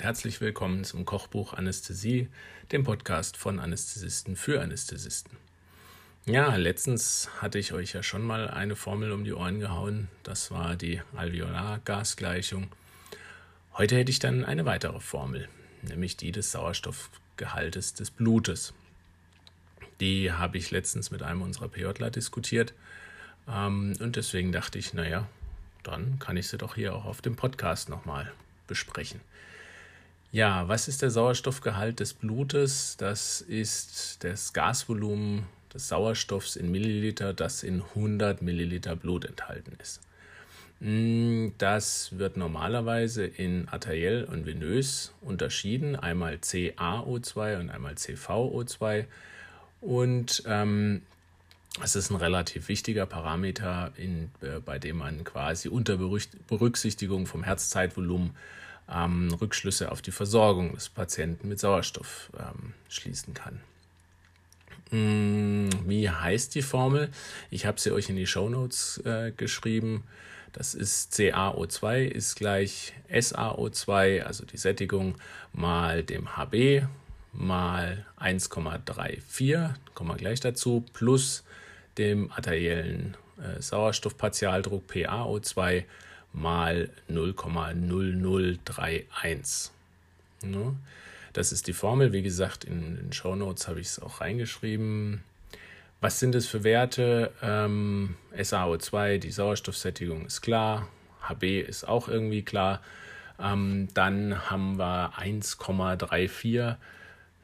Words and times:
herzlich 0.00 0.40
willkommen 0.40 0.84
zum 0.84 1.04
Kochbuch 1.04 1.54
Anästhesie, 1.54 2.28
dem 2.70 2.84
Podcast 2.84 3.36
von 3.36 3.58
Anästhesisten 3.58 4.36
für 4.36 4.62
Anästhesisten. 4.62 5.36
Ja, 6.24 6.54
letztens 6.54 7.28
hatte 7.42 7.58
ich 7.58 7.72
euch 7.72 7.92
ja 7.92 8.04
schon 8.04 8.22
mal 8.22 8.48
eine 8.48 8.76
Formel 8.76 9.10
um 9.10 9.24
die 9.24 9.32
Ohren 9.32 9.58
gehauen, 9.58 10.06
das 10.22 10.52
war 10.52 10.76
die 10.76 11.02
Alveolargasgleichung. 11.16 12.68
Heute 13.74 13.96
hätte 13.96 14.12
ich 14.12 14.20
dann 14.20 14.44
eine 14.44 14.66
weitere 14.66 15.00
Formel, 15.00 15.48
nämlich 15.82 16.16
die 16.16 16.30
des 16.30 16.52
Sauerstoffgehaltes 16.52 17.94
des 17.94 18.12
Blutes. 18.12 18.72
Die 19.98 20.30
habe 20.30 20.58
ich 20.58 20.70
letztens 20.70 21.10
mit 21.10 21.24
einem 21.24 21.42
unserer 21.42 21.68
PJler 21.68 22.10
diskutiert 22.10 22.72
ähm, 23.48 23.94
und 23.98 24.14
deswegen 24.14 24.52
dachte 24.52 24.78
ich, 24.78 24.94
naja, 24.94 25.26
dann 25.82 26.20
kann 26.20 26.36
ich 26.36 26.46
sie 26.46 26.56
doch 26.56 26.76
hier 26.76 26.94
auch 26.94 27.04
auf 27.04 27.20
dem 27.20 27.34
Podcast 27.34 27.88
nochmal 27.88 28.32
besprechen. 28.70 29.20
Ja, 30.32 30.68
was 30.68 30.86
ist 30.86 31.02
der 31.02 31.10
Sauerstoffgehalt 31.10 31.98
des 31.98 32.14
Blutes? 32.14 32.96
Das 32.96 33.40
ist 33.40 34.22
das 34.22 34.52
Gasvolumen 34.52 35.44
des 35.74 35.88
Sauerstoffs 35.88 36.54
in 36.54 36.70
Milliliter, 36.70 37.34
das 37.34 37.64
in 37.64 37.82
100 37.82 38.40
Milliliter 38.40 38.94
Blut 38.94 39.24
enthalten 39.24 39.72
ist. 39.82 40.00
Mm, 40.78 41.48
das 41.58 42.16
wird 42.16 42.36
normalerweise 42.36 43.26
in 43.26 43.68
arteriell 43.68 44.22
und 44.22 44.46
venös 44.46 45.12
unterschieden, 45.20 45.96
einmal 45.96 46.36
CaO2 46.36 47.58
und 47.58 47.70
einmal 47.70 47.94
CVO2. 47.94 49.06
Und 49.80 50.44
ähm, 50.46 51.02
es 51.82 51.96
ist 51.96 52.10
ein 52.10 52.16
relativ 52.16 52.68
wichtiger 52.68 53.06
Parameter, 53.06 53.92
in, 53.96 54.30
äh, 54.42 54.60
bei 54.64 54.78
dem 54.78 54.98
man 54.98 55.24
quasi 55.24 55.68
unter 55.68 55.96
Berücksichtigung 55.96 57.26
vom 57.26 57.42
Herzzeitvolumen 57.42 58.30
ähm, 58.92 59.32
Rückschlüsse 59.40 59.90
auf 59.92 60.02
die 60.02 60.10
Versorgung 60.10 60.74
des 60.74 60.88
Patienten 60.88 61.48
mit 61.48 61.60
Sauerstoff 61.60 62.30
ähm, 62.38 62.74
schließen 62.88 63.34
kann. 63.34 63.60
Mm, 64.90 65.68
wie 65.86 66.10
heißt 66.10 66.54
die 66.54 66.62
Formel? 66.62 67.10
Ich 67.50 67.66
habe 67.66 67.80
sie 67.80 67.92
euch 67.92 68.08
in 68.08 68.16
die 68.16 68.26
Show 68.26 68.48
Notes 68.48 69.00
äh, 69.04 69.32
geschrieben. 69.36 70.04
Das 70.52 70.74
ist 70.74 71.14
CaO2 71.14 72.06
ist 72.06 72.34
gleich 72.34 72.92
SaO2, 73.08 74.22
also 74.22 74.44
die 74.44 74.56
Sättigung, 74.56 75.14
mal 75.52 76.02
dem 76.02 76.36
HB 76.36 76.86
mal 77.32 78.04
1,34, 78.18 79.70
kommen 79.94 80.10
wir 80.10 80.16
gleich 80.16 80.40
dazu, 80.40 80.84
plus 80.92 81.44
dem 81.98 82.30
arteriellen 82.32 83.16
äh, 83.38 83.60
Sauerstoffpartialdruck 83.60 84.90
PaO2 84.90 85.84
mal 86.32 86.88
0,0031. 87.10 89.70
Ne? 90.42 90.76
Das 91.32 91.52
ist 91.52 91.66
die 91.66 91.72
Formel. 91.72 92.12
Wie 92.12 92.22
gesagt, 92.22 92.64
in 92.64 92.96
den 92.96 93.12
Show 93.12 93.36
Notes 93.36 93.68
habe 93.68 93.80
ich 93.80 93.88
es 93.88 94.00
auch 94.00 94.20
reingeschrieben. 94.20 95.22
Was 96.00 96.18
sind 96.18 96.34
es 96.34 96.46
für 96.46 96.64
Werte? 96.64 97.32
Ähm, 97.42 98.16
SaO2, 98.36 99.18
die 99.18 99.30
Sauerstoffsättigung 99.30 100.26
ist 100.26 100.40
klar. 100.40 100.88
HB 101.22 101.60
ist 101.60 101.86
auch 101.86 102.08
irgendwie 102.08 102.42
klar. 102.42 102.80
Ähm, 103.38 103.88
dann 103.94 104.50
haben 104.50 104.78
wir 104.78 105.12
1,34. 105.18 106.76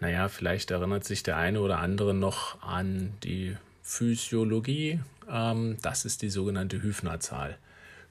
Naja, 0.00 0.28
vielleicht 0.28 0.70
erinnert 0.70 1.04
sich 1.04 1.22
der 1.22 1.36
eine 1.36 1.60
oder 1.60 1.78
andere 1.78 2.14
noch 2.14 2.62
an 2.62 3.12
die 3.22 3.56
Physiologie. 3.82 5.00
Ähm, 5.30 5.76
das 5.82 6.04
ist 6.04 6.22
die 6.22 6.30
sogenannte 6.30 6.82
Hüfner-Zahl. 6.82 7.58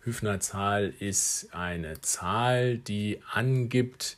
Hüfner-Zahl 0.06 0.94
ist 1.00 1.50
eine 1.52 2.00
Zahl, 2.02 2.78
die 2.78 3.20
angibt, 3.32 4.18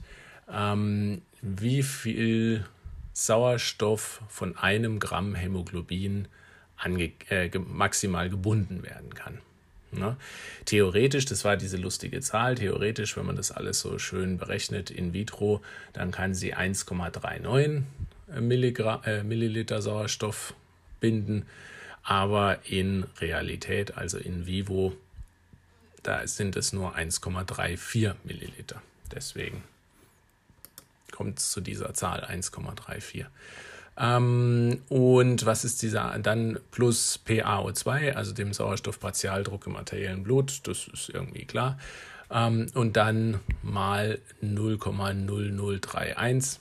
ähm, 0.51 1.21
wie 1.41 1.81
viel 1.81 2.65
Sauerstoff 3.13 4.21
von 4.27 4.57
einem 4.57 4.99
Gramm 4.99 5.33
Hämoglobin 5.33 6.27
äh, 7.29 7.49
maximal 7.57 8.29
gebunden 8.29 8.83
werden 8.83 9.13
kann. 9.15 9.39
Ne? 9.91 10.17
Theoretisch, 10.65 11.25
das 11.25 11.45
war 11.45 11.57
diese 11.57 11.77
lustige 11.77 12.19
Zahl, 12.19 12.55
theoretisch, 12.55 13.15
wenn 13.17 13.25
man 13.25 13.37
das 13.37 13.51
alles 13.51 13.79
so 13.79 13.97
schön 13.97 14.37
berechnet 14.37 14.91
in 14.91 15.13
vitro, 15.13 15.61
dann 15.93 16.11
kann 16.11 16.33
sie 16.35 16.55
1,39 16.55 17.83
äh, 19.05 19.23
Milliliter 19.23 19.81
Sauerstoff 19.81 20.53
binden, 20.99 21.45
aber 22.03 22.59
in 22.65 23.05
Realität, 23.19 23.97
also 23.97 24.17
in 24.17 24.45
vivo, 24.45 24.93
da 26.07 26.25
sind 26.25 26.55
es 26.55 26.71
nur 26.71 26.95
1,34 26.95 28.15
Milliliter. 28.23 28.81
Deswegen 29.13 29.61
kommt 31.11 31.39
es 31.39 31.51
zu 31.51 31.59
dieser 31.59 31.93
Zahl 31.93 32.23
1,34. 32.23 33.25
Ähm, 33.97 34.81
und 34.87 35.45
was 35.45 35.65
ist 35.65 35.81
dieser 35.81 36.17
dann 36.19 36.59
plus 36.71 37.19
PaO2, 37.27 38.13
also 38.13 38.33
dem 38.33 38.53
Sauerstoffpartialdruck 38.53 39.67
im 39.67 39.75
arteriellen 39.75 40.23
Blut, 40.23 40.61
das 40.63 40.87
ist 40.87 41.09
irgendwie 41.09 41.43
klar. 41.45 41.77
Ähm, 42.31 42.67
und 42.73 42.95
dann 42.95 43.41
mal 43.61 44.19
0,0031. 44.41 46.59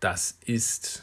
Das 0.00 0.36
ist 0.44 1.02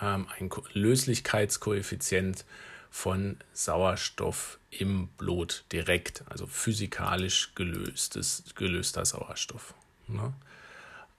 ähm, 0.00 0.26
ein 0.38 0.48
Löslichkeitskoeffizient 0.72 2.46
von 2.92 3.38
Sauerstoff 3.54 4.58
im 4.70 5.08
Blut 5.16 5.64
direkt, 5.72 6.24
also 6.28 6.46
physikalisch 6.46 7.54
gelöstes, 7.54 8.44
gelöster 8.54 9.06
Sauerstoff. 9.06 9.72
Ne? 10.08 10.34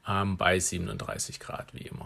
Ähm, 0.07 0.38
bei 0.38 0.59
37 0.59 1.39
Grad, 1.39 1.73
wie 1.73 1.88
immer, 1.88 2.06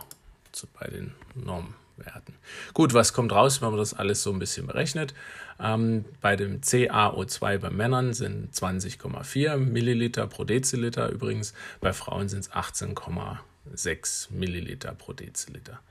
zu, 0.54 0.68
bei 0.68 0.88
den 0.88 1.14
Normwerten. 1.36 2.34
Gut, 2.74 2.94
was 2.94 3.12
kommt 3.12 3.34
raus, 3.34 3.62
wenn 3.62 3.72
man 3.72 3.78
das 3.78 3.94
alles 3.94 4.24
so 4.24 4.32
ein 4.32 4.40
bisschen 4.40 4.68
berechnet? 4.68 5.14
Ähm, 5.60 6.06
bei 6.22 6.38
dem 6.38 6.62
CaO2 6.62 7.58
bei 7.58 7.70
Männern 7.70 8.14
sind 8.14 8.56
20,4 8.56 9.58
Milliliter 9.58 10.28
pro 10.28 10.46
Deziliter 10.46 11.10
übrigens, 11.10 11.54
bei 11.82 11.92
Frauen 11.92 12.30
sind 12.30 12.40
es 12.40 12.52
18,6 12.52 14.32
Milliliter 14.32 14.94
pro 14.94 15.12
Deziliter. 15.12 15.82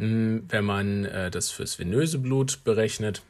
Hm, 0.00 0.46
wenn 0.48 0.64
man 0.64 1.04
äh, 1.04 1.30
das 1.30 1.50
fürs 1.50 1.78
venöse 1.78 2.18
Blut 2.18 2.64
berechnet, 2.64 3.22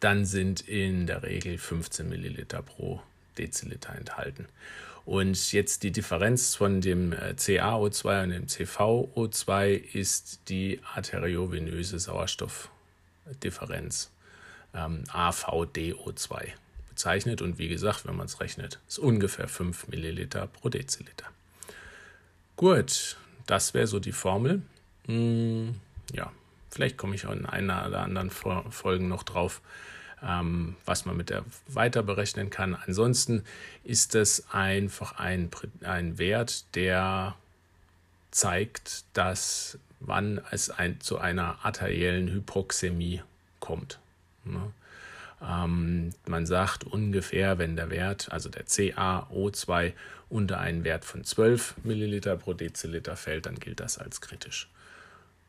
dann 0.00 0.24
sind 0.24 0.66
in 0.66 1.06
der 1.06 1.22
Regel 1.22 1.58
15 1.58 2.08
Milliliter 2.08 2.62
pro 2.62 3.02
Deziliter 3.36 3.94
enthalten. 3.94 4.46
Und 5.04 5.52
jetzt 5.52 5.82
die 5.82 5.90
Differenz 5.90 6.54
von 6.54 6.80
dem 6.80 7.12
äh, 7.12 7.34
CaO2 7.36 8.22
und 8.22 8.30
dem 8.30 8.46
CVO2 8.46 9.74
ist 9.92 10.40
die 10.48 10.80
arteriovenöse 10.94 11.98
Sauerstoffdifferenz, 11.98 14.10
ähm, 14.74 15.04
AVDO2 15.08 16.46
bezeichnet. 16.88 17.42
Und 17.42 17.58
wie 17.58 17.68
gesagt, 17.68 18.06
wenn 18.06 18.16
man 18.16 18.24
es 18.24 18.40
rechnet, 18.40 18.80
ist 18.88 18.98
ungefähr 18.98 19.48
5 19.48 19.88
Milliliter 19.88 20.46
pro 20.46 20.70
Deziliter. 20.70 21.26
Gut, 22.56 23.18
das 23.46 23.74
wäre 23.74 23.86
so 23.86 24.00
die 24.00 24.12
Formel. 24.12 24.62
Hm, 25.08 25.74
ja, 26.12 26.30
vielleicht 26.70 26.96
komme 26.96 27.14
ich 27.14 27.26
auch 27.26 27.32
in 27.32 27.46
einer 27.46 27.86
oder 27.88 28.02
anderen 28.02 28.30
Folgen 28.30 29.08
noch 29.08 29.24
drauf, 29.24 29.60
ähm, 30.22 30.76
was 30.84 31.06
man 31.06 31.16
mit 31.16 31.30
der 31.30 31.44
weiter 31.66 32.02
berechnen 32.02 32.50
kann. 32.50 32.76
Ansonsten 32.76 33.42
ist 33.84 34.14
es 34.14 34.48
einfach 34.52 35.18
ein, 35.18 35.50
ein 35.82 36.18
Wert, 36.18 36.64
der 36.76 37.34
zeigt, 38.30 39.04
dass 39.14 39.78
wann 40.00 40.40
es 40.50 40.70
ein, 40.70 41.00
zu 41.00 41.18
einer 41.18 41.58
arteriellen 41.62 42.28
Hypoxämie 42.28 43.22
kommt. 43.58 43.98
Ne? 44.44 44.72
Ähm, 45.42 46.10
man 46.26 46.46
sagt 46.46 46.84
ungefähr, 46.84 47.58
wenn 47.58 47.76
der 47.76 47.90
Wert, 47.90 48.30
also 48.30 48.48
der 48.48 48.66
CaO2, 48.66 49.92
unter 50.28 50.58
einen 50.60 50.84
Wert 50.84 51.04
von 51.04 51.24
12 51.24 51.76
Milliliter 51.84 52.36
pro 52.36 52.52
Deziliter 52.52 53.16
fällt, 53.16 53.46
dann 53.46 53.58
gilt 53.58 53.80
das 53.80 53.98
als 53.98 54.20
kritisch. 54.20 54.68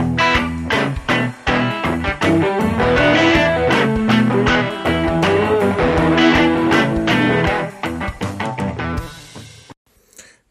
Thank 0.00 0.20
you. 3.04 3.09